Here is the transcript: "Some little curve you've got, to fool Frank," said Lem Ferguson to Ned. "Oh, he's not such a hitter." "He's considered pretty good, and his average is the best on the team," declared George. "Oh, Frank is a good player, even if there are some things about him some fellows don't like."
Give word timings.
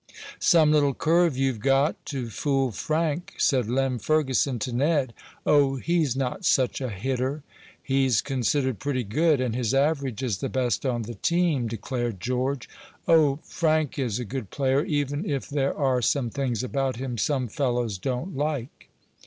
"Some 0.39 0.71
little 0.71 0.95
curve 0.95 1.37
you've 1.37 1.59
got, 1.59 2.07
to 2.07 2.31
fool 2.31 2.71
Frank," 2.71 3.35
said 3.37 3.69
Lem 3.69 3.99
Ferguson 3.99 4.57
to 4.57 4.73
Ned. 4.73 5.13
"Oh, 5.45 5.75
he's 5.75 6.15
not 6.15 6.43
such 6.43 6.81
a 6.81 6.89
hitter." 6.89 7.43
"He's 7.83 8.19
considered 8.19 8.79
pretty 8.79 9.03
good, 9.03 9.39
and 9.39 9.55
his 9.55 9.75
average 9.75 10.23
is 10.23 10.39
the 10.39 10.49
best 10.49 10.87
on 10.87 11.03
the 11.03 11.13
team," 11.13 11.67
declared 11.67 12.19
George. 12.19 12.67
"Oh, 13.07 13.41
Frank 13.43 13.99
is 13.99 14.17
a 14.17 14.25
good 14.25 14.49
player, 14.49 14.83
even 14.83 15.23
if 15.29 15.47
there 15.47 15.77
are 15.77 16.01
some 16.01 16.31
things 16.31 16.63
about 16.63 16.95
him 16.95 17.19
some 17.19 17.47
fellows 17.47 17.99
don't 17.99 18.35
like." 18.35 18.89